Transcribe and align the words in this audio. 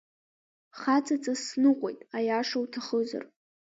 Хаҵаҵас 0.79 1.39
сныҟәеит, 1.47 1.99
аиаша 2.17 2.57
уҭахызар! 2.63 3.23